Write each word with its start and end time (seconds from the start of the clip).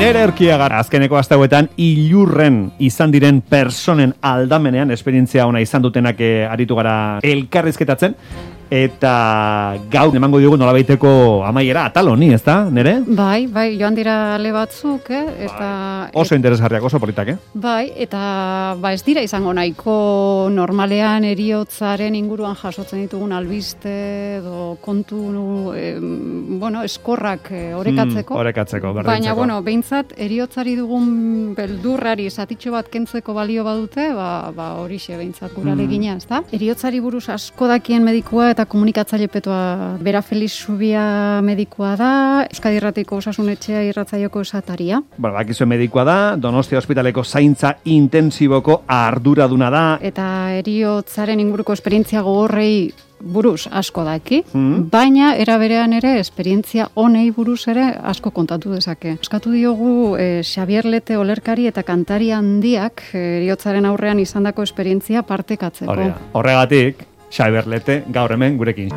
Nere 0.00 0.22
erkiagar 0.24 0.72
azkeneko 0.78 1.18
astauetan 1.18 1.66
ilurren 1.76 2.54
izan 2.80 3.10
diren 3.12 3.42
personen 3.44 4.14
aldamenean 4.24 4.94
esperientzia 4.94 5.44
ona 5.44 5.60
izan 5.60 5.84
dutenak 5.84 6.22
eh, 6.24 6.46
aritu 6.48 6.78
gara 6.78 6.94
elkarrizketatzen 7.20 8.14
eta 8.70 9.76
gaur 9.90 10.14
emango 10.14 10.38
diogu 10.38 10.56
nolabaiteko 10.56 11.42
amaiera 11.42 11.88
atal 11.90 12.12
honi, 12.12 12.30
ez 12.34 12.42
da, 12.46 12.62
nere? 12.70 13.00
Bai, 13.02 13.48
bai, 13.50 13.74
joan 13.80 13.96
dira 13.98 14.36
ale 14.36 14.52
batzuk, 14.54 15.10
eh? 15.10 15.24
eta... 15.46 15.66
Bai. 16.06 16.10
Oso 16.22 16.36
interesgarriak, 16.38 16.86
oso 16.86 17.00
politak, 17.02 17.32
eh? 17.34 17.36
Bai, 17.54 17.90
eta 17.98 18.76
ba 18.80 18.92
ez 18.94 19.02
dira 19.02 19.24
izango 19.26 19.52
nahiko 19.56 20.48
normalean 20.54 21.26
eriotzaren 21.26 22.14
inguruan 22.14 22.54
jasotzen 22.54 23.02
ditugun 23.02 23.34
albiste 23.34 23.90
edo 24.38 24.76
kontu, 24.80 25.72
eh, 25.74 25.96
bueno, 26.00 26.84
eskorrak 26.86 27.50
eh, 27.50 27.74
orekatzeko. 27.74 28.34
Hmm, 28.34 28.44
orekatzeko, 28.44 28.94
Baina, 29.02 29.34
bueno, 29.34 29.58
behintzat, 29.66 30.14
eriotzari 30.16 30.76
dugun 30.78 31.54
beldurrari 31.58 32.28
esatitxo 32.30 32.70
bat 32.76 32.90
kentzeko 32.92 33.34
balio 33.34 33.66
badute, 33.66 34.12
ba, 34.14 34.52
ba 34.54 34.70
horixe 34.78 35.18
behintzat 35.18 35.56
gura 35.58 35.74
hmm. 35.74 35.82
legina, 35.82 36.16
ez 36.20 36.28
da? 36.30 36.44
Eriotzari 36.54 37.02
buruz 37.02 37.26
asko 37.34 37.66
dakien 37.70 38.06
medikua 38.06 38.52
eta 38.54 38.59
komunikatzaile 38.66 39.28
petoa 39.28 39.96
bera 40.02 40.22
Feliz 40.22 40.52
Subia 40.52 41.40
medikua 41.44 41.94
da, 41.96 42.12
Euskadi 42.50 42.80
Irratiko 42.80 43.20
Osasunetxea 43.20 43.82
irratzaioko 43.88 44.42
esataria. 44.46 45.02
Ba, 45.18 45.32
bakizue 45.36 45.66
medikua 45.66 46.04
da, 46.04 46.16
Donostia 46.36 46.80
Hospitaleko 46.80 47.24
zaintza 47.24 47.76
intensiboko 47.84 48.82
arduraduna 48.88 49.70
da. 49.70 49.84
Eta 50.00 50.26
eriotzaren 50.60 51.40
inguruko 51.40 51.76
esperientzia 51.76 52.24
gogorrei 52.26 52.90
buruz 53.20 53.68
asko 53.70 54.04
daki, 54.04 54.42
mm 54.52 54.88
baina 54.90 55.34
era 55.36 55.56
berean 55.60 55.92
ere 55.92 56.16
esperientzia 56.18 56.88
honei 56.94 57.30
buruz 57.30 57.68
ere 57.68 57.84
asko 58.12 58.30
kontatu 58.34 58.72
dezake. 58.74 59.16
Eskatu 59.20 59.52
diogu 59.52 60.16
e, 60.18 60.42
Xavier 60.42 60.86
Lete 60.86 61.16
olerkari 61.20 61.66
eta 61.68 61.82
kantari 61.86 62.30
handiak 62.34 63.02
eriotzaren 63.14 63.86
aurrean 63.86 64.18
izandako 64.18 64.64
esperientzia 64.66 65.22
partekatzeko. 65.22 66.08
Horregatik, 66.32 67.04
Xaber 67.30 67.66
Lete 67.70 68.02
gaur 68.10 68.30
hemen 68.34 68.56
gurekin. 68.58 68.90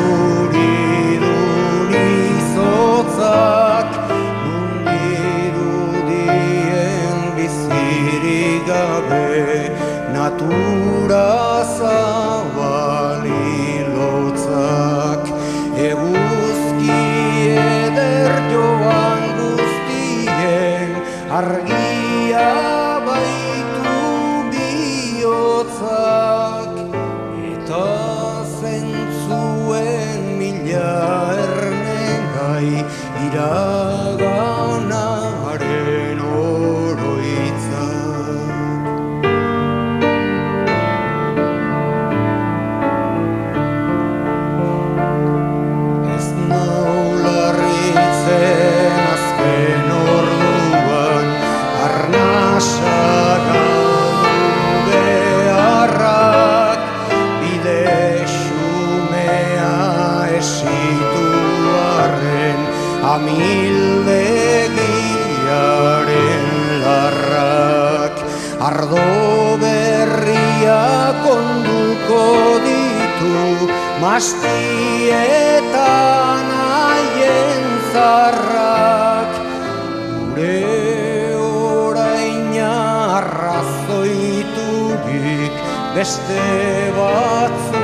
Judah. 33.33 33.72
Mastietan 74.13 75.73
haien 76.53 77.65
zarrak 77.95 79.33
Gure 80.37 81.33
oraina 81.41 82.69
arrazoiturik 83.21 85.55
Beste 85.97 86.45
batzuren 86.99 87.82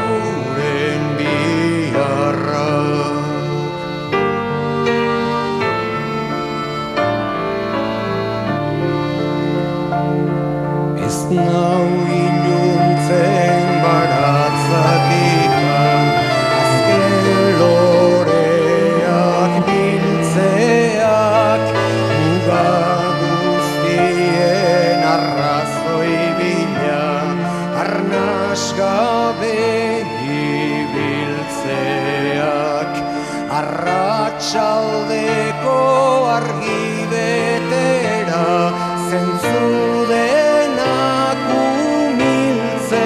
Gabe 28.58 29.54
ibiltzeak 30.34 31.62
Arratxaldeko 33.58 35.78
argi 36.36 36.86
betera 37.12 38.48
Zentzudenak 39.10 41.40
umiltzeak 41.58 42.98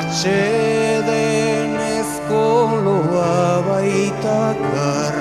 Atxeden 0.00 1.72
ezkoloa 1.96 3.36
baitakar 3.68 5.14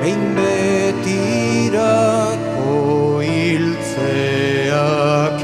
Behin 0.00 0.24
betirako 0.40 2.72
hiltzeak 3.28 5.36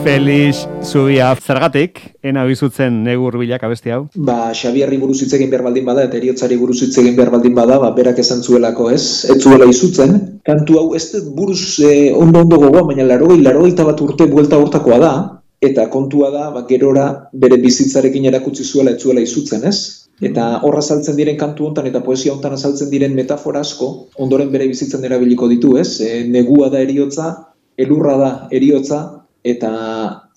Felix 0.08 0.62
Zubia, 0.88 1.34
zergatik, 1.36 2.00
ena 2.24 2.46
bizutzen 2.48 3.02
negur 3.04 3.36
bilak 3.42 3.66
abesti 3.68 3.92
hau? 3.92 4.06
Ba, 4.16 4.54
Xabierri 4.56 4.96
buruz 5.02 5.18
hitz 5.20 5.34
egin 5.36 5.50
behar 5.52 5.66
baldin 5.66 5.84
bada, 5.84 6.06
eta 6.08 6.16
eriotzari 6.16 6.56
buruz 6.56 6.78
hitz 6.86 6.94
egin 7.02 7.18
behar 7.18 7.34
baldin 7.34 7.58
bada, 7.58 7.76
ba, 7.82 7.90
berak 7.98 8.22
esan 8.24 8.40
zuelako, 8.40 8.88
ez? 8.96 9.28
Ez 9.28 9.36
zuela 9.42 9.68
izutzen. 9.68 10.16
Kantu 10.48 10.78
hau, 10.80 10.86
ez 10.96 11.10
dut 11.12 11.28
buruz 11.36 11.60
eh, 11.84 12.14
ondo 12.16 12.46
ondo 12.46 12.62
gogoa, 12.62 12.86
baina 12.88 13.04
larogei, 13.10 13.42
larogei 13.44 13.76
bat 13.90 14.06
urte 14.08 14.30
buelta 14.32 14.62
hortakoa 14.64 15.02
da, 15.04 15.12
eta 15.60 15.90
kontua 15.92 16.32
da, 16.32 16.46
ba, 16.56 16.64
gerora 16.72 17.10
bere 17.34 17.60
bizitzarekin 17.68 18.32
erakutsi 18.32 18.64
zuela 18.64 18.96
ez 18.96 19.04
zuela 19.04 19.28
izutzen, 19.28 19.68
ez? 19.68 20.08
Eta 20.24 20.48
horra 20.64 20.80
saltzen 20.80 21.20
diren 21.20 21.36
kantu 21.36 21.68
hontan 21.68 21.92
eta 21.92 22.00
poesia 22.08 22.32
hontan 22.32 22.56
azaltzen 22.56 22.88
diren 22.96 23.12
metafora 23.12 23.60
asko, 23.60 23.92
ondoren 24.16 24.56
bere 24.56 24.72
bizitzen 24.72 25.04
erabiliko 25.04 25.52
ditu, 25.52 25.76
ez? 25.84 26.00
E, 26.00 26.24
negua 26.32 26.72
da 26.72 26.80
eriotza, 26.80 27.34
elurra 27.76 28.16
da 28.24 28.36
eriotza, 28.56 29.04
eta 29.48 29.72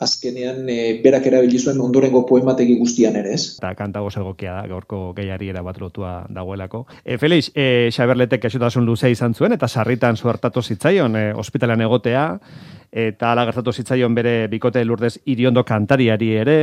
azkenean 0.00 0.68
e, 0.70 1.00
berak 1.04 1.26
erabili 1.26 1.58
zuen 1.58 1.80
ondorengo 1.82 2.22
poemategi 2.26 2.76
guztian 2.78 3.16
ere, 3.20 3.34
ez? 3.34 3.56
Eta 3.58 3.72
kanta 3.78 4.02
goz 4.04 4.14
egokia 4.16 4.60
da, 4.60 4.68
gaurko 4.70 5.00
gehiari 5.16 5.50
bat 5.52 5.80
lotua 5.80 6.12
dagoelako. 6.30 6.86
E, 7.04 7.18
Felix, 7.18 7.50
e, 7.54 7.90
Xaberletek 7.90 8.44
esotasun 8.44 8.86
luzea 8.86 9.10
izan 9.10 9.34
zuen, 9.34 9.52
eta 9.52 9.68
sarritan 9.68 10.16
zuartatu 10.16 10.62
zitzaion, 10.62 11.16
e, 11.16 11.24
ospitalean 11.34 11.82
egotea, 11.82 12.24
eta 12.90 13.32
ala 13.32 13.44
gertatu 13.50 13.72
zitzaion 13.72 14.14
bere 14.14 14.48
bikote 14.48 14.84
lurdez 14.84 15.18
iriondo 15.26 15.64
kantariari 15.64 16.32
ere. 16.42 16.58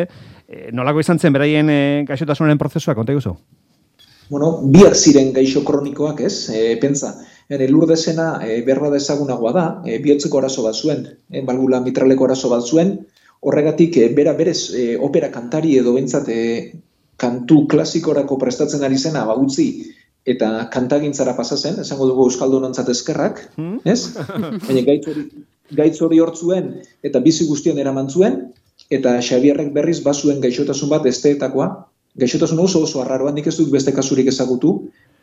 E, 0.47 0.69
nolako 0.71 1.03
izan 1.03 1.19
zen 1.19 1.33
beraien 1.33 1.69
e, 1.69 1.79
gaixotasunaren 2.07 2.57
prozesua, 2.57 2.95
konta 2.95 3.15
guzu? 3.15 3.35
Bueno, 4.29 4.57
biak 4.63 4.95
ziren 4.95 5.31
gaixo 5.35 5.63
kronikoak, 5.63 6.21
ez? 6.27 6.49
E, 6.51 6.75
pentsa, 6.81 7.13
ere 7.49 7.67
lurdezena 7.71 8.27
e, 8.43 8.61
berba 8.67 8.89
dezagunagoa 8.93 9.53
da, 9.55 9.65
e, 9.85 9.99
bihotzeko 10.03 10.41
arazo 10.41 10.65
bat 10.65 10.75
zuen, 10.75 11.05
e, 11.31 11.43
balgula 11.47 11.79
mitraleko 11.83 12.27
arazo 12.27 12.51
bat 12.51 12.65
zuen, 12.67 12.97
horregatik 13.41 13.97
e, 13.97 14.09
bera 14.17 14.33
berez 14.37 14.73
e, 14.75 14.89
opera 14.97 15.31
kantari 15.31 15.77
edo 15.79 15.93
bentsat 15.95 16.29
e, 16.33 16.41
kantu 17.17 17.63
klasikorako 17.71 18.37
prestatzen 18.41 18.83
ari 18.83 18.97
zena, 18.97 19.23
ba, 19.25 19.37
utzi, 19.39 19.69
eta 20.27 20.67
kantagintzara 20.73 21.33
pasa 21.37 21.55
zen, 21.57 21.79
esango 21.83 22.09
dugu 22.09 22.27
Euskaldun 22.27 22.67
ontzat 22.67 22.89
eskerrak, 22.91 23.39
hmm? 23.55 23.79
ez? 23.87 24.11
Baina 24.67 24.83
gaitz 24.89 25.07
hori, 25.07 25.23
gaitz 25.79 25.97
hori 26.03 26.19
hortzuen 26.23 26.73
eta 27.07 27.21
bizi 27.23 27.47
guztien 27.47 27.79
eraman 27.79 28.11
zuen, 28.11 28.41
eta 28.93 29.15
Xabierrek 29.23 29.71
berriz 29.75 30.01
bazuen 30.03 30.43
gaixotasun 30.43 30.91
bat 30.91 31.07
esteetakoa, 31.09 31.69
gaixotasun 32.19 32.59
oso 32.59 32.83
oso 32.83 33.01
arraroa, 33.01 33.31
nik 33.31 33.47
ez 33.47 33.55
dut 33.57 33.71
beste 33.71 33.93
kasurik 33.95 34.27
ezagutu, 34.33 34.73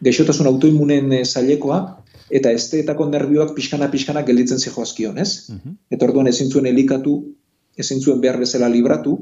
gaixotasun 0.04 0.48
autoimunen 0.50 1.12
e, 1.12 1.22
zailekoa, 1.24 1.80
eta 2.34 2.52
esteetako 2.56 3.06
nervioak 3.10 3.54
pixkana-pixkana 3.56 4.24
gelditzen 4.26 4.60
zijoazkion, 4.60 5.18
ez? 5.18 5.50
Mhm. 5.52 5.78
Eta 5.94 6.08
orduan 6.08 6.30
ezin 6.30 6.50
zuen 6.50 6.66
elikatu, 6.70 7.20
ezin 7.78 8.00
zuen 8.00 8.20
behar 8.20 8.38
bezala 8.40 8.68
libratu, 8.68 9.18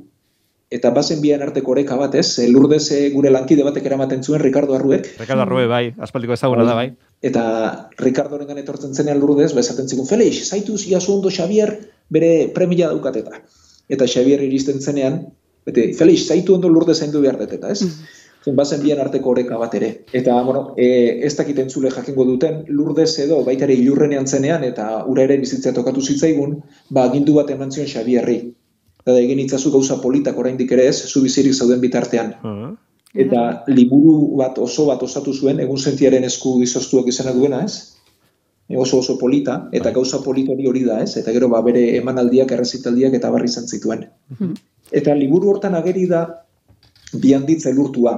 eta 0.72 0.90
bazen 0.90 1.20
bian 1.20 1.42
arteko 1.44 1.74
oreka 1.74 1.96
bat, 2.00 2.14
ez? 2.16 2.38
E, 2.40 2.48
lurdez 2.48 2.84
e, 2.96 3.00
gure 3.12 3.30
lankide 3.30 3.64
batek 3.66 3.88
eramaten 3.90 4.22
zuen 4.24 4.40
Ricardo 4.40 4.76
Arruek. 4.76 5.10
Ricardo 5.20 5.44
Arruek, 5.44 5.68
bai, 5.68 5.84
aspaldiko 6.06 6.36
ezaguna 6.38 6.64
da, 6.68 6.76
bai. 6.78 6.88
Eta 7.22 7.42
Ricardo 8.00 8.38
horrengan 8.38 8.58
etortzen 8.62 8.94
zenean 8.94 9.20
lurdez, 9.20 9.52
bezaten 9.54 9.88
zikun, 9.88 10.08
Felix, 10.08 10.48
zaitu 10.48 10.78
ziazu 10.78 11.18
ondo 11.18 11.30
Xavier 11.30 11.76
bere 12.10 12.48
premia 12.54 12.88
daukateta. 12.88 13.44
Eta 13.92 14.08
Xavier 14.08 14.42
iristen 14.42 14.80
zenean, 14.80 15.20
bete, 15.66 15.92
Felix, 15.98 16.24
zaitu 16.26 16.56
ondo 16.56 16.72
lurdez 16.72 16.98
zaindu 16.98 17.20
behar 17.20 17.38
deteta, 17.44 17.70
ez? 17.70 17.84
Mm 17.84 18.21
bazen 18.46 18.80
bian 18.82 18.98
arteko 19.00 19.30
oreka 19.30 19.58
bat 19.58 19.74
ere. 19.74 19.92
Eta, 20.12 20.38
bueno, 20.42 20.74
e, 20.76 21.20
ez 21.26 21.34
dakiten 21.36 21.70
zule 21.70 21.90
jakingo 21.90 22.24
duten, 22.24 22.64
lurdez 22.68 23.18
edo 23.22 23.42
baitare 23.44 23.74
ilurrenean 23.74 24.26
zenean, 24.26 24.64
eta 24.64 25.04
ura 25.06 25.22
ere 25.28 25.36
bizitzea 25.38 25.72
tokatu 25.72 26.02
zitzaigun, 26.02 26.58
ba, 26.90 27.06
gindu 27.12 27.38
bat 27.38 27.50
eman 27.54 27.70
zion 27.70 27.86
Xabierri 27.86 28.40
eta 29.02 29.18
egin 29.18 29.40
itzazu 29.42 29.72
gauza 29.74 29.98
politak 30.02 30.38
oraindik 30.38 30.72
ere 30.72 30.86
ez, 30.90 30.96
zu 31.10 31.22
bizirik 31.22 31.54
zauden 31.54 31.80
bitartean. 31.82 32.34
Uh 32.42 32.72
Eta 33.12 33.66
liburu 33.68 34.38
bat 34.38 34.56
oso 34.56 34.86
bat 34.88 35.02
osatu 35.04 35.34
zuen, 35.36 35.58
egun 35.60 35.76
sentiaren 35.76 36.24
esku 36.24 36.54
dizostuak 36.62 37.10
izena 37.12 37.34
duena 37.36 37.58
ez, 37.60 37.98
e, 38.70 38.78
oso 38.80 39.02
oso 39.02 39.18
polita, 39.20 39.68
eta 39.70 39.90
bai. 39.90 39.92
gauza 39.98 40.22
polita 40.24 40.56
hori 40.70 40.84
da 40.86 40.96
ez, 41.02 41.18
eta 41.20 41.34
gero 41.36 41.50
ba, 41.52 41.60
bere 41.60 41.82
emanaldiak, 41.98 42.54
errezitaldiak 42.56 43.12
eta 43.12 43.30
barri 43.30 43.50
izan 43.52 43.68
zituen. 43.68 44.06
Uh 44.38 44.54
Eta 44.92 45.14
liburu 45.16 45.48
hortan 45.48 45.74
ageri 45.74 46.06
da 46.06 46.41
bi 47.20 47.34
handitza 47.34 47.70
elurtua. 47.70 48.16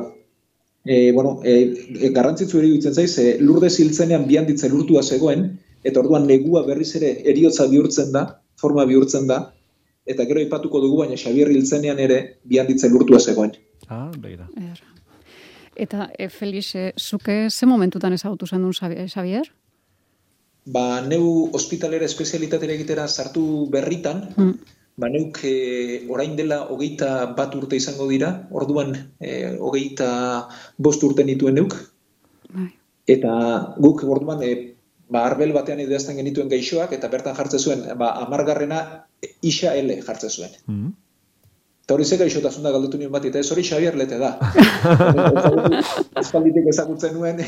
E, 0.84 1.12
bueno, 1.12 1.40
e, 1.42 1.52
e, 2.00 2.10
garrantzitzu 2.12 2.60
eri 2.60 2.70
dutzen 2.74 2.94
zaiz, 2.94 3.18
e, 3.18 3.38
lurde 3.40 3.70
ziltzenean 3.70 4.26
bi 4.28 4.36
handitza 4.36 4.66
elurtua 4.68 5.02
zegoen, 5.02 5.46
eta 5.84 6.00
orduan 6.00 6.26
negua 6.28 6.64
berriz 6.66 6.90
ere 7.00 7.14
eriotza 7.30 7.66
bihurtzen 7.70 8.12
da, 8.12 8.26
forma 8.60 8.84
bihurtzen 8.88 9.26
da, 9.28 9.40
eta 10.04 10.26
gero 10.28 10.42
ipatuko 10.44 10.80
dugu 10.84 11.00
baina 11.02 11.16
Xabier 11.16 11.50
hiltzenean 11.52 12.00
ere 12.04 12.20
bi 12.44 12.60
handitzen 12.60 12.92
lurtua 12.92 13.20
zegoen. 13.20 13.54
Ah, 13.88 14.10
begira. 14.16 14.48
Eta 15.74 16.08
e, 16.18 16.28
Felix, 16.28 16.74
e, 16.74 16.92
zuke 16.98 17.48
ze 17.50 17.66
momentutan 17.66 18.12
ezagutu 18.12 18.46
zen 18.46 18.62
duen 18.62 19.08
Xabier? 19.08 19.50
Ba, 20.64 21.02
neu 21.04 21.50
ospitalera 21.52 22.06
espezialitatera 22.08 22.72
egitera 22.72 23.08
sartu 23.08 23.66
berritan, 23.72 24.22
mm. 24.36 24.73
Ba, 24.96 25.10
neuk 25.10 25.40
e, 25.44 25.54
orain 26.10 26.36
dela 26.38 26.62
hogeita 26.70 27.10
bat 27.38 27.54
urte 27.58 27.78
izango 27.80 28.06
dira, 28.10 28.30
orduan 28.50 28.94
e, 29.20 29.56
hogeita 29.58 30.08
bost 30.78 31.02
urte 31.06 31.26
nituen 31.26 31.58
neuk. 31.60 31.76
Bai. 32.54 32.70
Eta 33.10 33.32
guk 33.84 34.04
orduan 34.16 34.42
e, 34.46 34.52
ba, 35.10 35.24
arbel 35.28 35.54
batean 35.56 35.82
idazten 35.84 36.18
genituen 36.20 36.50
geixoak, 36.52 36.94
eta 36.96 37.10
bertan 37.12 37.36
jartzen 37.38 37.60
zuen, 37.62 37.86
ba, 38.00 38.14
amargarrena 38.26 38.82
isa 39.42 39.74
L 39.76 39.98
jartzen 40.06 40.30
zuen. 40.30 40.54
Mm 40.66 40.78
-hmm. 40.78 40.92
Eta 41.84 41.98
hori 41.98 42.04
zeka 42.08 42.24
isotasun 42.24 42.64
da 42.64 42.70
galdutu 42.72 42.96
nien 42.96 43.10
bat, 43.12 43.24
eta 43.28 43.42
ez 43.44 43.50
hori 43.52 43.62
Xavier 43.68 43.96
lete 44.00 44.16
da. 44.16 44.30
Espalditik 46.22 46.70
ezagutzen 46.72 47.12
nuen, 47.12 47.42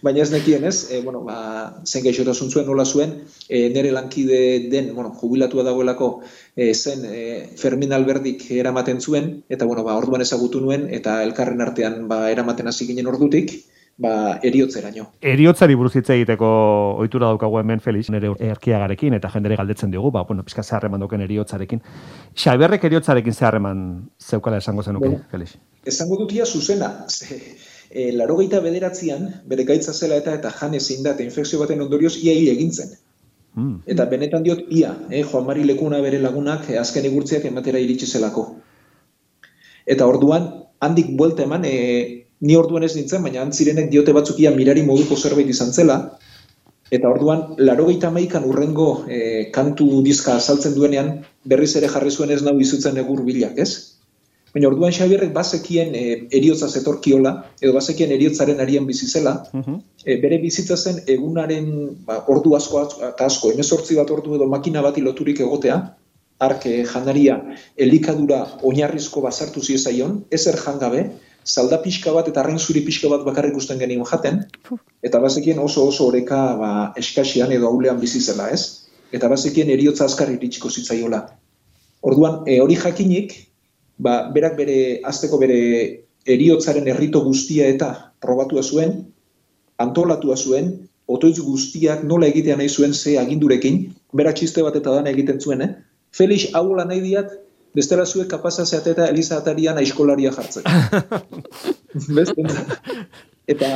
baina 0.00 0.22
ez 0.24 0.30
nekien 0.32 0.64
ez, 0.64 0.78
e, 0.88 1.02
bueno, 1.04 1.20
ba, 1.26 1.36
zen 1.84 2.06
gaixotasun 2.06 2.48
zuen, 2.54 2.64
nola 2.70 2.86
zuen, 2.88 3.12
e, 3.50 3.66
nere 3.74 3.90
lankide 3.92 4.40
den, 4.72 4.88
bueno, 4.96 5.12
jubilatua 5.20 5.66
dagoelako, 5.68 6.08
e, 6.56 6.70
zen 6.72 7.04
e, 7.04 7.20
Fermin 7.60 7.92
Alberdik 7.92 8.46
eramaten 8.56 9.04
zuen, 9.04 9.28
eta 9.52 9.68
bueno, 9.68 9.84
ba, 9.84 9.98
orduan 10.00 10.24
ezagutu 10.24 10.64
nuen, 10.64 10.88
eta 10.88 11.18
elkarren 11.28 11.60
artean 11.60 12.06
ba, 12.08 12.22
eramaten 12.32 12.72
hasi 12.72 12.88
ginen 12.88 13.12
ordutik, 13.12 13.58
ba, 13.96 14.38
eriotzeraino. 14.44 15.06
Eriotzari 15.20 15.76
buruz 15.78 15.94
hitz 15.96 16.08
egiteko 16.12 16.48
ohitura 17.00 17.30
daukagu 17.32 17.60
hemen 17.60 17.80
Felix, 17.80 18.10
nere 18.12 18.32
erkiagarekin 18.50 19.16
eta 19.16 19.30
jendere 19.32 19.56
galdetzen 19.56 19.94
dugu, 19.94 20.10
ba, 20.12 20.24
bueno, 20.28 20.44
pizka 20.44 20.62
zeharreman 20.62 21.00
doken 21.00 21.24
eriotzarekin. 21.26 21.82
Xaberrek 22.34 22.84
eriotzarekin 22.90 23.34
zeharreman 23.34 23.80
zeukala 24.20 24.60
esango 24.62 24.82
zenuke, 24.82 25.08
bueno, 25.08 25.24
Felix? 25.30 25.56
Esango 25.84 26.20
dutia 26.20 26.46
zuzena, 26.46 27.06
ze, 27.08 27.40
e, 27.90 28.12
laro 28.12 28.36
bederatzean, 28.36 29.42
bere 29.46 29.64
gaitza 29.64 29.92
zela 29.92 30.16
eta 30.16 30.34
eta 30.34 30.50
jane 30.50 30.80
zein 30.80 31.02
da, 31.02 31.16
infekzio 31.18 31.58
baten 31.58 31.80
ondorioz, 31.80 32.16
ia 32.22 32.32
hil 32.32 32.48
egintzen. 32.48 32.96
Mm. 33.54 33.80
Eta 33.86 34.04
benetan 34.04 34.42
diot, 34.42 34.66
ia, 34.68 34.94
eh, 35.10 35.24
Joan 35.24 35.46
Mari 35.46 35.64
Lekuna 35.64 36.00
bere 36.00 36.18
lagunak 36.20 36.68
eh, 36.70 36.78
azken 36.78 37.06
igurtziak 37.06 37.44
ematera 37.44 37.78
iritsi 37.78 38.06
zelako. 38.06 38.56
Eta 39.86 40.06
orduan, 40.06 40.50
handik 40.80 41.16
buelta 41.16 41.44
eman, 41.44 41.64
e, 41.64 42.25
ni 42.40 42.56
orduan 42.56 42.84
ez 42.84 42.94
nintzen, 42.96 43.22
baina 43.22 43.42
antzirenek 43.42 43.90
diote 43.90 44.12
batzukia 44.16 44.52
mirari 44.54 44.84
moduko 44.86 45.16
zerbait 45.16 45.48
izan 45.48 45.72
zela, 45.72 45.98
eta 46.92 47.08
orduan, 47.08 47.56
laro 47.58 47.88
gehieta 47.88 48.10
maikan 48.14 48.44
urrengo 48.46 48.88
e, 49.08 49.50
kantu 49.54 50.02
dizka 50.06 50.38
saltzen 50.40 50.76
duenean, 50.76 51.12
berriz 51.44 51.74
ere 51.80 51.90
jarri 51.92 52.10
zuen 52.10 52.30
ez 52.30 52.42
nahu 52.46 52.60
izutzen 52.62 52.98
egur 53.02 53.24
bilak, 53.26 53.58
ez? 53.58 53.96
Baina 54.54 54.70
orduan 54.70 54.94
Xabierrek 54.94 55.34
bazekien 55.34 55.90
e, 55.98 56.04
eriotza 56.38 56.68
zetorkiola, 56.68 57.32
edo 57.60 57.74
bazekien 57.74 58.12
eriotzaren 58.14 58.62
arian 58.64 58.86
bizizela, 58.88 59.34
uh 59.52 59.76
e, 60.06 60.14
bere 60.22 60.38
bizitza 60.38 60.76
zen 60.76 61.00
egunaren 61.12 61.66
ba, 62.06 62.20
ordu 62.32 62.54
asko 62.56 62.84
eta 63.08 63.26
asko, 63.26 63.50
emezortzi 63.56 63.96
bat 63.98 64.10
ordu 64.14 64.36
edo 64.36 64.46
makina 64.46 64.82
bat 64.84 64.98
loturik 65.02 65.40
egotea, 65.42 65.80
arke 66.38 66.84
janaria 66.84 67.38
elikadura 67.76 68.42
oinarrizko 68.62 69.22
bazartu 69.24 69.62
ziezaion, 69.62 70.24
ezer 70.30 70.58
jangabe, 70.60 71.06
salda 71.46 71.78
pixka 71.82 72.12
bat 72.12 72.28
eta 72.28 72.42
arrain 72.42 72.58
zuri 72.58 72.82
pixka 72.84 73.08
bat 73.08 73.24
bakarrik 73.24 73.56
usten 73.56 73.78
genien 73.78 74.04
jaten, 74.04 74.42
eta 75.02 75.20
bazekien 75.22 75.58
oso 75.62 75.86
oso 75.88 76.08
oreka 76.10 76.40
ba, 76.60 76.70
eskasian 76.98 77.52
edo 77.52 77.70
aulean 77.70 78.00
bizi 78.00 78.20
zela, 78.20 78.50
ez? 78.50 78.88
Eta 79.14 79.28
bazekien 79.30 79.70
eriotza 79.70 80.04
azkar 80.04 80.32
iritsiko 80.32 80.68
zitzaiola. 80.68 81.22
Orduan, 82.02 82.42
e, 82.46 82.58
hori 82.60 82.76
jakinik, 82.76 83.32
ba, 83.98 84.26
berak 84.34 84.58
bere, 84.58 85.00
azteko 85.06 85.38
bere 85.38 85.60
eriotzaren 86.26 86.88
errito 86.90 87.22
guztia 87.24 87.68
eta 87.70 87.92
probatua 88.20 88.62
zuen, 88.66 88.98
antolatua 89.78 90.36
zuen, 90.36 90.72
otoitz 91.06 91.38
guztiak 91.38 92.02
nola 92.04 92.26
egitea 92.26 92.56
nahi 92.58 92.68
zuen 92.68 92.92
ze 92.94 93.14
agindurekin, 93.20 93.84
berak 94.12 94.36
txiste 94.36 94.64
bat 94.66 94.76
eta 94.76 94.98
dana 94.98 95.12
egiten 95.14 95.38
zuen, 95.40 95.62
eh? 95.62 95.85
Felix, 96.16 96.48
hau 96.56 96.70
nahi 96.76 97.02
diat, 97.04 97.32
bestela 97.76 98.06
zuek 98.06 98.28
kapaza 98.32 98.64
zeate 98.64 98.94
eta 98.94 99.08
Eliza 99.12 99.36
Atarian 99.36 99.76
aiskolaria 99.76 100.30
jartzen. 100.32 100.64
eta 103.52 103.68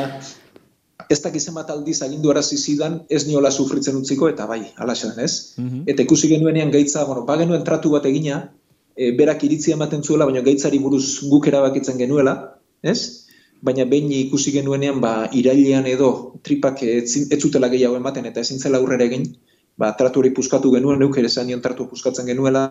ez 1.10 1.18
dakizen 1.24 1.56
bat 1.58 1.70
aldiz 1.74 1.98
agindu 2.06 2.30
arazi 2.32 2.56
zidan, 2.56 3.00
ez 3.10 3.26
sufritzen 3.50 3.96
utziko, 3.96 4.28
eta 4.28 4.46
bai, 4.46 4.62
ala 4.76 4.94
ez. 4.94 5.54
Mm 5.56 5.68
-hmm. 5.68 5.82
Eta 5.86 6.02
ikusi 6.02 6.28
genuenean 6.28 6.70
gaitza, 6.70 7.04
bueno, 7.04 7.24
ba 7.26 7.36
genuen 7.36 7.64
tratu 7.64 7.90
bat 7.90 8.06
egina, 8.06 8.52
e, 8.96 9.12
berak 9.12 9.44
iritzia 9.44 9.74
ematen 9.74 10.02
zuela, 10.02 10.24
baina 10.24 10.40
gaitzari 10.40 10.78
buruz 10.78 11.20
guk 11.30 11.46
erabakitzen 11.46 11.98
genuela, 11.98 12.58
ez? 12.82 13.26
Baina 13.62 13.84
behin 13.84 14.12
ikusi 14.12 14.52
genuenean, 14.52 15.00
ba, 15.00 15.28
irailean 15.32 15.86
edo 15.86 16.34
tripak 16.42 16.82
ez, 16.82 17.16
ez 17.30 17.40
zutela 17.40 17.68
gehiago 17.68 17.96
ematen 17.96 18.24
eta 18.24 18.40
ezin 18.40 18.58
zela 18.58 18.78
aurrera 18.78 19.04
egin, 19.04 19.36
ba, 19.80 19.94
tratu 19.96 20.20
hori 20.20 20.34
puskatu 20.36 20.72
genuen, 20.74 21.00
neuk 21.00 21.16
ere 21.20 21.30
zan 21.32 21.48
nion 21.48 21.62
tratu 21.64 21.88
puskatzen 21.88 22.28
genuela, 22.28 22.66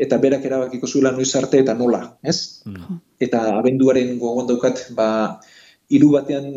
eta 0.00 0.18
berak 0.20 0.44
erabakiko 0.48 0.88
zuela 0.88 1.12
noiz 1.16 1.30
arte 1.40 1.60
eta 1.64 1.74
nola, 1.76 2.02
ez? 2.22 2.62
Mm. 2.68 3.00
Eta 3.26 3.42
abenduaren 3.56 4.14
gogoan 4.20 4.48
daukat, 4.50 4.86
ba, 4.96 5.08
hiru 5.92 6.12
batean 6.16 6.50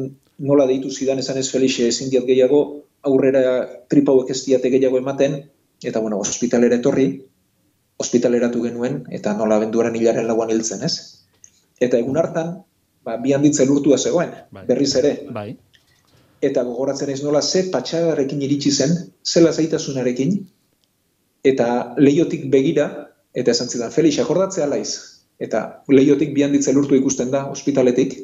nola 0.44 0.68
deitu 0.70 0.92
zidan 0.92 1.20
esan 1.24 1.40
ez 1.40 1.50
Felixe 1.52 1.88
ezin 1.88 2.12
diat 2.12 2.28
gehiago, 2.28 2.62
aurrera 3.08 3.44
tripa 3.92 4.16
hauek 4.16 4.32
ez 4.32 4.42
diate 4.46 4.72
gehiago 4.74 5.00
ematen, 5.00 5.42
eta 5.84 6.00
bueno, 6.04 6.20
ospitalera 6.24 6.80
etorri, 6.80 7.08
ospitaleratu 8.04 8.64
genuen, 8.64 9.04
eta 9.12 9.36
nola 9.38 9.60
abenduaren 9.60 9.96
hilaren 10.00 10.28
lauan 10.28 10.52
hiltzen, 10.52 10.84
ez? 10.88 11.24
Eta 11.84 12.00
egun 12.00 12.20
hartan, 12.20 12.56
ba, 13.04 13.20
bi 13.20 13.36
handitze 13.36 13.68
lurtua 13.68 14.00
zegoen, 14.00 14.32
Bai. 14.52 14.66
berriz 14.70 14.92
ere, 15.00 15.14
Bai. 15.36 15.52
Eta 16.44 16.64
gogoratzen 16.68 17.10
ez 17.14 17.22
nola 17.24 17.42
ze 17.42 17.64
patxadarekin 17.72 18.42
iritsi 18.44 18.72
zen, 18.72 18.94
ze 19.24 19.42
lasaitasunarekin, 19.42 20.36
eta 21.44 21.68
leiotik 21.98 22.50
begira, 22.52 22.90
eta 23.34 23.52
esan 23.56 23.70
zidan, 23.72 23.92
Felix, 23.92 24.20
akordatzea 24.20 24.68
laiz. 24.68 24.92
Eta 25.40 25.64
leiotik 25.90 26.34
bi 26.36 26.44
handitze 26.46 26.74
lurtu 26.76 26.96
ikusten 27.00 27.32
da, 27.32 27.46
ospitaletik, 27.52 28.18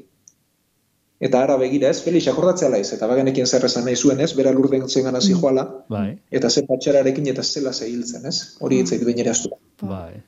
eta 1.19 1.41
ara 1.43 1.55
begira 1.59 1.89
ez, 1.91 2.01
Felix, 2.03 2.27
akordatzea 2.31 2.69
laiz. 2.71 2.91
Eta 2.95 3.07
bagenekin 3.07 3.47
zer 3.47 3.65
esan 3.65 3.88
nahi 3.88 3.95
zuen 3.95 4.19
ez, 4.23 4.29
bera 4.38 4.51
lurden 4.55 4.85
zengan 4.89 5.15
hasi 5.15 5.33
joala, 5.33 5.65
Bai. 5.89 6.17
eta 6.31 6.49
ze 6.49 6.63
patxararekin 6.67 7.27
eta 7.33 7.43
zela 7.43 7.73
zehiltzen 7.73 8.25
ez. 8.25 8.38
Hori 8.59 8.79
hitzait 8.83 9.03
behin 9.03 9.19
ere 9.25 9.29
astu. 9.33 9.49
Bai. 9.81 10.21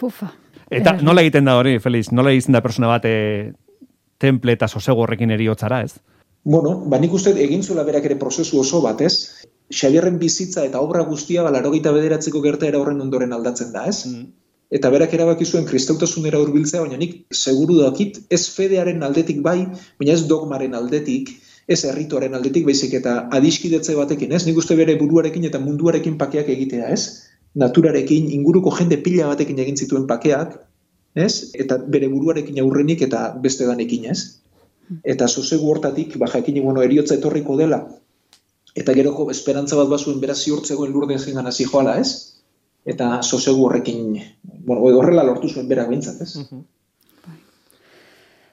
Pufa. 0.00 0.30
Eta 0.70 0.94
Eh, 0.96 1.02
nola 1.02 1.20
egiten 1.20 1.44
da 1.44 1.56
hori, 1.58 1.78
Feliz? 1.80 2.12
Nola 2.12 2.30
egiten 2.30 2.52
da 2.54 2.60
persona 2.62 2.86
bat 2.86 3.04
e, 3.04 3.52
temple 4.18 4.52
eta 4.52 4.68
sosego 4.68 5.02
horrekin 5.02 5.30
eriotzara, 5.34 5.82
ez? 5.82 5.98
Bueno, 6.44 6.76
ba 6.88 6.98
nik 6.98 7.12
uste 7.12 7.34
egin 7.44 7.62
zuela 7.62 7.84
berak 7.84 8.06
ere 8.08 8.16
prozesu 8.16 8.60
oso 8.60 8.80
bat, 8.80 9.00
ez? 9.04 9.44
Xabierren 9.70 10.16
bizitza 10.18 10.64
eta 10.64 10.80
obra 10.80 11.02
guztia 11.04 11.42
ba, 11.44 11.50
larogeita 11.52 11.92
bederatzeko 11.92 12.40
gertaera 12.40 12.80
horren 12.80 13.00
ondoren 13.04 13.32
aldatzen 13.36 13.74
da, 13.74 13.84
ez? 13.86 14.08
Eta 14.70 14.90
berak 14.94 15.12
erabaki 15.14 15.44
zuen 15.44 15.66
kristautasunera 15.68 16.40
hurbiltzea, 16.40 16.80
baina 16.80 16.96
nik 16.96 17.14
seguru 17.34 17.76
dakit 17.82 18.22
ez 18.30 18.42
fedearen 18.56 19.02
aldetik 19.02 19.42
bai, 19.42 19.66
baina 20.00 20.16
ez 20.16 20.24
dogmaren 20.32 20.74
aldetik, 20.78 21.34
ez 21.68 21.84
errituaren 21.84 22.34
aldetik, 22.34 22.64
baizik 22.66 22.94
eta 22.98 23.16
adiskidetze 23.36 23.94
batekin, 23.98 24.32
ez? 24.32 24.44
Nik 24.46 24.56
uste 24.62 24.78
bere 24.80 24.96
buruarekin 24.98 25.44
eta 25.50 25.60
munduarekin 25.60 26.16
pakeak 26.18 26.48
egitea, 26.56 26.88
ez? 26.88 27.30
Naturarekin, 27.60 28.30
inguruko 28.32 28.72
jende 28.78 28.96
pila 29.04 29.28
batekin 29.34 29.58
egin 29.60 29.76
zituen 29.76 30.06
pakeak, 30.10 30.56
ez? 31.14 31.52
Eta 31.54 31.78
bere 31.96 32.08
buruarekin 32.08 32.62
aurrenik 32.64 33.02
eta 33.06 33.26
beste 33.44 33.68
danekin, 33.68 34.08
ez? 34.14 34.40
Eta 35.14 35.28
sosegu 35.28 35.70
hortatik, 35.70 36.16
ba, 36.18 36.28
jakin, 36.32 36.62
bueno, 36.64 36.82
eriotza 36.82 37.16
etorriko 37.16 37.56
dela, 37.60 37.80
eta 38.76 38.94
geroko 38.96 39.28
esperantza 39.30 39.78
bat 39.78 39.88
bazuen 39.90 40.20
bera 40.22 40.34
ziurtzegoen 40.34 40.92
lurden 40.92 41.18
zengan 41.18 41.46
hasi 41.46 41.66
joala, 41.68 41.96
ez? 42.00 42.42
Eta 42.86 43.20
sosegu 43.22 43.66
horrekin, 43.66 44.18
bueno, 44.66 44.82
horrela 44.98 45.24
lortu 45.26 45.48
zuen 45.48 45.68
berak 45.68 45.90
behintzat, 45.92 46.22
ez? 46.26 46.46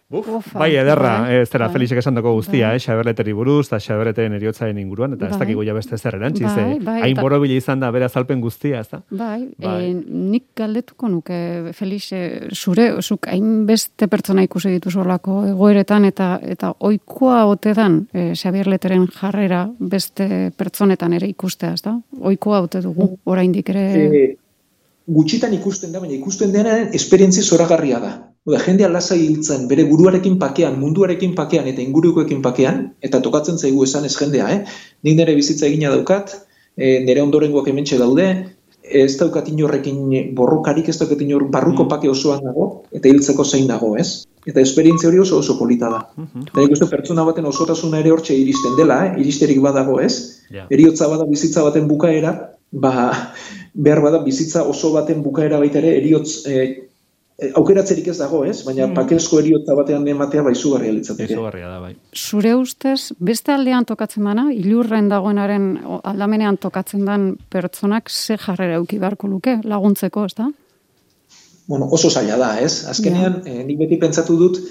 Ufa, 0.09 0.59
Bai, 0.61 0.69
ederra, 0.79 1.09
bai, 1.25 1.33
ez 1.41 1.49
dara 1.51 1.65
bai. 1.67 1.73
Felixek 1.73 1.97
esan 1.99 2.15
dako 2.15 2.31
guztia, 2.37 2.69
Bai. 2.69 2.77
eh? 2.77 2.79
Xaberleteri 2.79 3.33
buruz, 3.35 3.65
eta 3.67 3.79
Xaberleten 3.83 4.37
eriotzaren 4.37 4.77
inguruan, 4.79 5.17
eta 5.17 5.25
ez 5.27 5.31
Bai. 5.33 5.39
dakigu 5.41 5.65
ja 5.67 5.73
beste 5.75 5.97
zer 5.97 6.15
erantziz, 6.15 6.47
Bai, 6.47 6.63
eh? 6.63 6.77
bai, 6.79 7.01
Hain 7.01 7.11
eta- 7.17 7.21
borobile 7.25 7.57
izan 7.59 7.81
da 7.83 7.89
bere 7.91 8.05
azalpen 8.07 8.39
guztia, 8.39 8.79
ez 8.79 8.87
da? 8.93 9.01
Bai, 9.11 9.49
Bai. 9.59 9.89
E, 9.89 9.93
nik 10.07 10.45
galdetuko 10.55 11.09
nuke, 11.11 11.73
Felix, 11.75 12.07
e, 12.13 12.47
zure, 12.55 13.01
zuk 13.01 13.27
hainbeste 13.27 14.07
pertsona 14.07 14.43
ikusi 14.47 14.71
dituzu 14.77 15.01
horlako 15.03 15.41
egoeretan, 15.49 16.05
eta 16.05 16.39
eta 16.41 16.71
oikoa 16.79 17.43
ote 17.51 17.73
dan 17.75 18.05
e, 18.13 18.29
Xabier 18.33 18.67
Leteren 18.71 19.09
jarrera 19.11 19.65
beste 19.77 20.53
pertsonetan 20.55 21.13
ere 21.19 21.27
ikustea, 21.27 21.73
ez 21.73 21.81
da? 21.83 21.97
Oikoa 22.21 22.61
ote 22.61 22.79
dugu, 22.79 23.17
oraindik 23.25 23.69
ere... 23.75 23.85
E, 24.07 24.25
gutxitan 25.07 25.53
ikusten 25.53 25.91
da, 25.91 25.99
baina 25.99 26.15
ikusten 26.15 26.51
denaren 26.55 26.89
esperientzi 26.95 27.43
zoragarria 27.43 27.99
da. 27.99 28.15
Oda, 28.47 28.61
jendea 28.63 28.87
lasai 28.87 29.17
hiltzen, 29.25 29.65
bere 29.67 29.83
buruarekin 29.89 30.37
pakean, 30.39 30.77
munduarekin 30.79 31.33
pakean 31.35 31.65
eta 31.67 31.83
ingurukoekin 31.83 32.39
pakean, 32.45 32.85
eta 33.03 33.19
tokatzen 33.23 33.57
zaigu 33.59 33.83
esan 33.83 34.07
ez 34.07 34.13
jendea, 34.15 34.47
eh? 34.53 34.77
Nik 35.03 35.17
nire 35.19 35.35
bizitza 35.35 35.67
egina 35.67 35.91
daukat, 35.91 36.31
e, 36.77 37.01
nire 37.03 37.25
ondorengoak 37.25 37.67
hementxe 37.67 37.99
daude, 37.99 38.29
ez 38.87 39.17
daukat 39.19 39.49
inorrekin 39.51 39.99
borrokarik, 40.37 40.87
ez 40.87 40.95
daukat 40.95 41.25
inor 41.27 41.49
barruko 41.51 41.89
pake 41.91 42.07
osoan 42.07 42.39
dago, 42.47 42.69
eta 42.95 43.11
hiltzeko 43.11 43.43
zein 43.43 43.67
dago, 43.67 43.91
ez? 43.99 44.23
Eta 44.47 44.63
esperientzia 44.63 45.09
hori 45.11 45.19
oso 45.19 45.41
oso 45.43 45.57
polita 45.59 45.91
da. 45.91 46.01
Eta 46.45 46.61
nik 46.61 46.77
uste 46.77 46.87
pertsona 46.87 47.27
baten 47.27 47.51
osotasuna 47.51 47.99
ere 47.99 48.15
hortxe 48.15 48.35
iristen 48.35 48.79
dela, 48.79 49.01
eh? 49.09 49.15
iristerik 49.25 49.59
badago, 49.59 49.99
ez? 49.99 50.13
Ja. 50.55 50.69
Eriotza 50.71 51.11
bada 51.11 51.27
bizitza 51.27 51.67
baten 51.67 51.91
bukaera, 51.91 52.37
ba, 52.71 53.11
behar 53.75 54.07
bada 54.07 54.23
bizitza 54.23 54.63
oso 54.63 54.95
baten 54.95 55.19
bukaera 55.25 55.59
baita 55.59 55.83
ere, 55.83 55.97
eriotz, 55.99 56.45
e, 56.47 56.61
e, 56.63 56.87
aukeratzerik 57.37 58.07
ez 58.09 58.17
dago, 58.17 58.41
ez? 58.49 58.63
Baina 58.65 58.87
pakezko 58.95 59.39
eriotza 59.43 59.75
batean 59.77 60.07
ematea 60.09 60.41
ba 60.45 60.51
izugarria 60.53 60.93
litzateke. 60.95 61.35
Izugarria 61.35 61.69
da, 61.69 61.79
bai. 61.83 61.91
Zure 62.15 62.55
ustez, 62.57 63.13
beste 63.19 63.53
aldean 63.53 63.85
tokatzen 63.85 64.25
dana, 64.25 64.47
ilurren 64.53 65.09
dagoenaren 65.11 65.67
aldamenean 66.01 66.57
tokatzen 66.57 67.05
dan 67.05 67.35
pertsonak 67.53 68.09
ze 68.09 68.39
jarrera 68.41 68.81
euki 68.81 68.97
beharko 68.97 69.29
luke 69.29 69.59
laguntzeko, 69.63 70.25
ez 70.25 70.33
da? 70.33 70.49
Bueno, 71.67 71.89
oso 71.91 72.09
zaila 72.09 72.37
da, 72.41 72.51
ez? 72.63 72.87
Azkenean, 72.89 73.41
eh, 73.45 73.63
nik 73.67 73.77
beti 73.77 74.01
pentsatu 74.01 74.37
dut, 74.39 74.61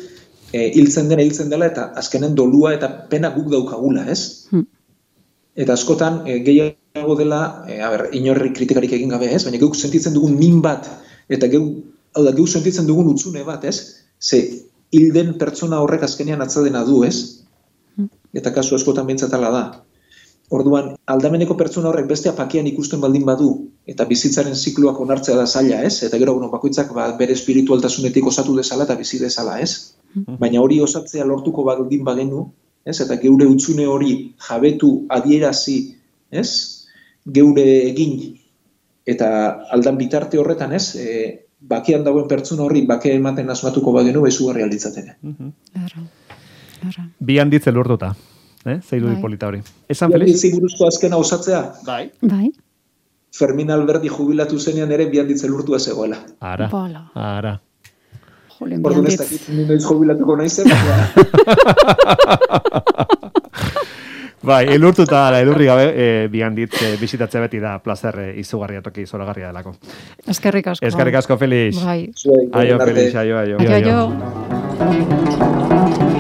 eh, 0.53 0.71
hiltzen 0.75 1.09
dena 1.09 1.23
hiltzen 1.23 1.53
dela, 1.53 1.67
eta 1.71 1.93
azkenen 1.95 2.35
dolua 2.35 2.75
eta 2.75 2.89
pena 3.11 3.31
guk 3.31 3.51
daukagula, 3.53 4.09
ez? 4.11 4.49
Hmm. 4.51 4.67
Eta 5.55 5.73
askotan, 5.73 6.23
eh, 6.27 6.41
gehiago 6.43 7.15
dela, 7.15 7.65
eh, 7.69 7.81
a 7.81 7.91
ber, 7.91 8.09
inorri 8.13 8.53
kritikarik 8.53 8.93
egin 8.93 9.13
gabe, 9.15 9.31
ez? 9.33 9.45
Baina 9.45 9.59
geuk 9.59 9.77
sentitzen 9.77 10.15
dugun 10.15 10.39
min 10.39 10.61
bat, 10.63 10.89
eta 11.29 11.47
geu, 11.47 11.63
hau 12.17 12.25
da, 12.25 12.33
geuk 12.37 12.49
sentitzen 12.49 12.87
dugun 12.89 13.11
utzune 13.13 13.45
bat, 13.45 13.65
ez? 13.69 14.07
Ze, 14.19 14.41
hilden 14.97 15.35
pertsona 15.41 15.83
horrek 15.85 16.07
azkenean 16.07 16.43
atzadena 16.45 16.85
du, 16.89 17.03
ez? 17.05 17.45
Eta 18.37 18.53
kasu 18.57 18.77
askotan 18.77 19.07
bintzatala 19.09 19.51
da. 19.53 19.65
Orduan, 20.57 20.93
aldameneko 21.11 21.57
pertsona 21.59 21.91
horrek 21.91 22.07
bestea 22.09 22.33
pakean 22.39 22.69
ikusten 22.71 23.01
baldin 23.03 23.25
badu, 23.27 23.51
eta 23.91 24.07
bizitzaren 24.07 24.55
zikloak 24.55 25.01
onartzea 25.03 25.37
da 25.39 25.47
zaila, 25.47 25.83
ez? 25.83 26.03
Eta 26.07 26.21
gero, 26.23 26.37
bueno, 26.39 26.51
bakoitzak 26.53 26.93
ba, 26.95 27.09
bere 27.19 27.35
espiritualtasunetik 27.35 28.27
osatu 28.33 28.55
dezala 28.57 28.87
eta 28.87 28.97
bizi 28.99 29.19
dezala, 29.23 29.59
ez? 29.61 29.97
Baina 30.41 30.63
hori 30.63 30.81
osatzea 30.81 31.27
lortuko 31.29 31.65
baldin 31.67 32.05
bagenu, 32.07 32.47
ez? 32.87 33.01
Eta 33.05 33.19
geure 33.21 33.49
utzune 33.51 33.87
hori 33.91 34.13
jabetu 34.49 34.93
adierazi, 35.13 35.77
ez? 36.31 36.49
Geure 37.27 37.67
egin 37.91 38.17
eta 39.07 39.29
aldan 39.75 39.99
bitarte 39.99 40.39
horretan, 40.39 40.73
ez? 40.79 40.95
E, 40.95 41.46
bakean 41.61 42.05
dagoen 42.05 42.29
pertsona 42.29 42.63
horri 42.63 42.83
bake 42.87 43.13
ematen 43.15 43.51
asmatuko 43.51 43.93
bagenu 43.93 44.23
bezugarria 44.23 44.67
litzateke. 44.67 45.17
Erra, 45.75 46.03
erra. 46.89 47.07
Bi 47.21 47.39
handitze 47.39 47.73
lurtuta, 47.73 48.15
eh? 48.67 48.81
Zeiru 48.83 49.07
Bai. 49.13 49.21
polita 49.21 49.47
hori. 49.49 49.61
Esan, 49.89 50.11
Bialdi 50.11 50.35
Felix? 50.37 50.55
buruzko 50.59 50.87
azkena 50.87 51.17
osatzea, 51.17 51.63
Bai. 51.87 52.11
Bai, 52.23 52.53
Fermin 53.37 53.71
Alberdi 53.71 54.09
jubilatu 54.09 54.59
zenean 54.59 54.93
ere 54.93 55.07
bi 55.11 55.19
handitze 55.19 55.49
lurtua 55.49 55.79
zegoela. 55.79 56.17
Ara, 56.41 56.69
Bala. 56.73 57.11
ara. 57.15 57.61
jolen 58.59 58.81
Orduan 58.87 59.07
ez 59.07 59.19
dakit 59.21 59.49
ni 59.53 59.65
noiz 59.69 59.83
jubilatuko 59.85 60.37
naizen, 60.37 60.67
Bai, 64.47 64.67
elurtuta 64.71 65.31
da, 65.31 65.41
elurri 65.43 65.67
gabe, 65.67 65.87
e, 65.91 66.29
bi 66.31 66.43
handit 66.47 66.77
e, 66.79 66.93
bisitatzea 67.01 67.41
beti 67.43 67.59
da 67.59 67.81
placer 67.83 68.19
e, 68.23 68.27
izugarria 68.39 68.83
toki 68.83 69.07
zoragarria 69.07 69.49
delako. 69.51 69.75
Eskerrik 70.35 70.67
asko. 70.75 70.87
Eskarrik 70.87 71.19
asko, 71.19 71.39
Felix. 71.41 71.83
Bai. 71.83 72.13
Aio. 72.63 72.79
Felix, 72.85 73.15
aio, 73.15 73.39
aio. 73.43 73.57
Aio, 73.59 73.73
aio. 75.91 76.16